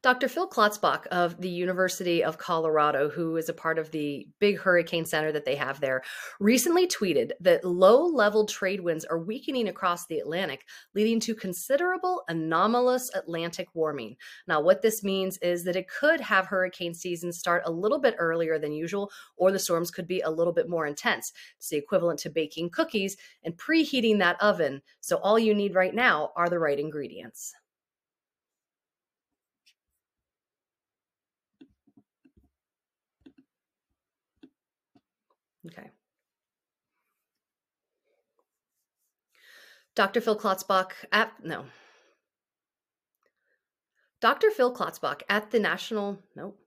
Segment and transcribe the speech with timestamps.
[0.00, 0.28] Dr.
[0.28, 5.04] Phil Klotzbach of the University of Colorado, who is a part of the big hurricane
[5.04, 6.02] center that they have there,
[6.38, 10.64] recently tweeted that low level trade winds are weakening across the Atlantic,
[10.94, 14.14] leading to considerable anomalous Atlantic warming.
[14.46, 18.14] Now, what this means is that it could have hurricane season start a little bit
[18.18, 21.32] earlier than usual, or the storms could be a little bit more intense.
[21.56, 24.82] It's the equivalent to baking cookies and preheating that oven.
[25.00, 27.52] So, all you need right now are the right ingredients.
[35.66, 35.90] Okay.
[39.94, 40.20] Dr.
[40.20, 41.64] Phil Klotzbach at, no.
[44.20, 44.50] Dr.
[44.50, 46.58] Phil Klotzbach at the National, nope.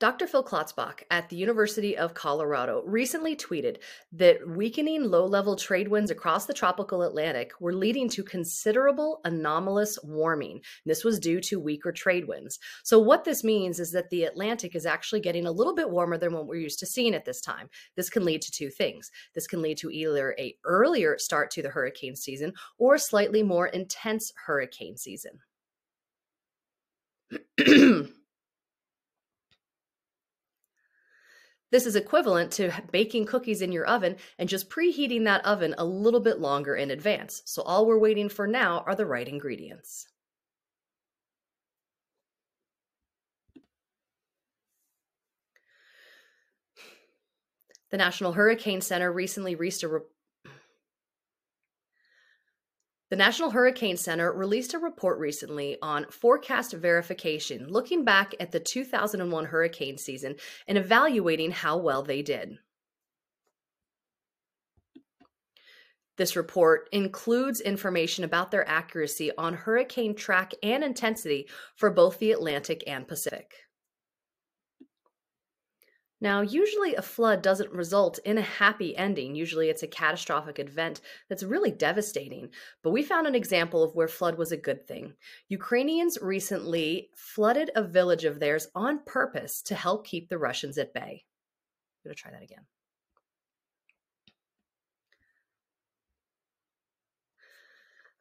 [0.00, 0.26] Dr.
[0.26, 3.76] Phil Klotzbach at the University of Colorado recently tweeted
[4.10, 9.96] that weakening low level trade winds across the tropical Atlantic were leading to considerable anomalous
[10.02, 10.60] warming.
[10.84, 12.58] This was due to weaker trade winds.
[12.82, 16.18] So, what this means is that the Atlantic is actually getting a little bit warmer
[16.18, 17.70] than what we're used to seeing at this time.
[17.94, 19.12] This can lead to two things.
[19.32, 23.44] This can lead to either a earlier start to the hurricane season or a slightly
[23.44, 25.38] more intense hurricane season.
[31.74, 35.84] This is equivalent to baking cookies in your oven and just preheating that oven a
[35.84, 37.42] little bit longer in advance.
[37.46, 40.06] So all we're waiting for now are the right ingredients.
[47.90, 50.04] The National Hurricane Center recently a,
[53.14, 58.58] the National Hurricane Center released a report recently on forecast verification, looking back at the
[58.58, 60.34] 2001 hurricane season
[60.66, 62.58] and evaluating how well they did.
[66.16, 72.32] This report includes information about their accuracy on hurricane track and intensity for both the
[72.32, 73.54] Atlantic and Pacific.
[76.24, 79.34] Now, usually a flood doesn't result in a happy ending.
[79.34, 82.48] Usually it's a catastrophic event that's really devastating.
[82.82, 85.12] But we found an example of where flood was a good thing.
[85.50, 90.94] Ukrainians recently flooded a village of theirs on purpose to help keep the Russians at
[90.94, 91.26] bay.
[91.26, 92.64] I'm going to try that again.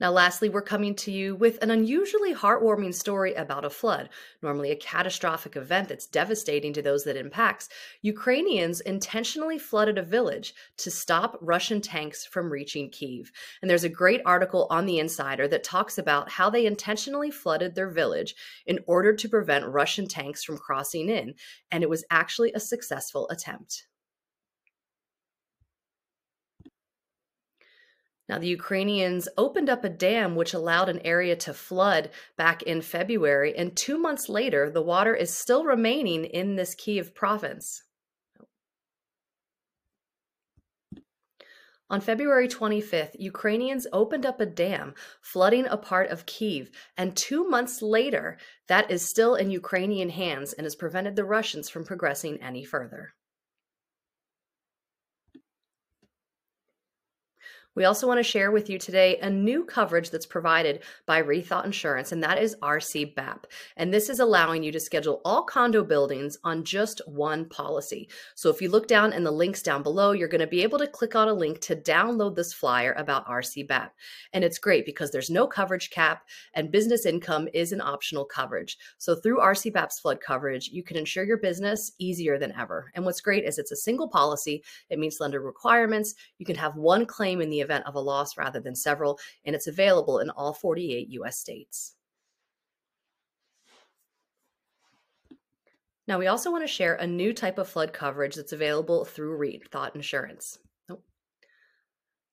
[0.00, 4.08] Now, lastly, we're coming to you with an unusually heartwarming story about a flood,
[4.42, 7.68] normally a catastrophic event that's devastating to those that impacts.
[8.02, 13.30] Ukrainians intentionally flooded a village to stop Russian tanks from reaching Kiev.
[13.62, 17.76] And there's a great article on the Insider that talks about how they intentionally flooded
[17.76, 18.34] their village
[18.66, 21.34] in order to prevent Russian tanks from crossing in.
[21.70, 23.86] And it was actually a successful attempt.
[28.28, 32.80] Now, the Ukrainians opened up a dam which allowed an area to flood back in
[32.80, 37.82] February, and two months later, the water is still remaining in this Kiev province.
[41.90, 47.46] On February 25th, Ukrainians opened up a dam, flooding a part of Kiev, and two
[47.46, 52.42] months later, that is still in Ukrainian hands and has prevented the Russians from progressing
[52.42, 53.14] any further.
[57.76, 61.64] We also want to share with you today a new coverage that's provided by Rethought
[61.64, 63.48] Insurance, and that is RC BAP.
[63.76, 68.08] And this is allowing you to schedule all condo buildings on just one policy.
[68.36, 70.78] So if you look down in the links down below, you're going to be able
[70.78, 73.92] to click on a link to download this flyer about RC BAP.
[74.32, 76.22] And it's great because there's no coverage cap
[76.54, 78.78] and business income is an optional coverage.
[78.98, 82.92] So through RC BAP's flood coverage, you can insure your business easier than ever.
[82.94, 84.62] And what's great is it's a single policy.
[84.90, 86.14] It meets lender requirements.
[86.38, 89.56] You can have one claim in the event of a loss rather than several, and
[89.56, 91.96] it's available in all 48 US states.
[96.06, 99.38] Now, we also want to share a new type of flood coverage that's available through
[99.38, 100.58] Rethought Insurance.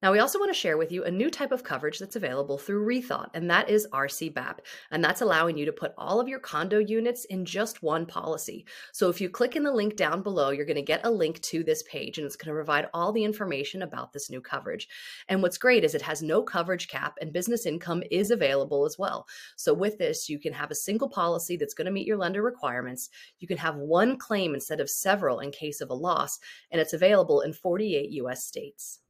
[0.00, 2.56] Now, we also want to share with you a new type of coverage that's available
[2.56, 4.58] through Rethought, and that is RCBAP.
[4.92, 8.64] And that's allowing you to put all of your condo units in just one policy.
[8.92, 11.40] So if you click in the link down below, you're going to get a link
[11.42, 14.86] to this page, and it's going to provide all the information about this new coverage.
[15.28, 18.98] And what's great is it has no coverage cap, and business income is available as
[19.00, 19.26] well.
[19.56, 22.42] So with this, you can have a single policy that's going to meet your lender
[22.42, 23.08] requirements.
[23.40, 26.38] You can have one claim instead of several in case of a loss,
[26.70, 29.00] and it's available in 48 US states.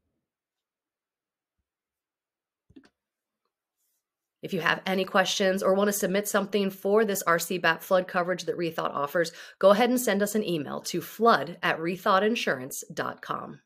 [4.42, 8.44] If you have any questions or want to submit something for this RCBAP flood coverage
[8.44, 13.60] that Rethought offers, go ahead and send us an email to flood at rethoughtinsurance.com.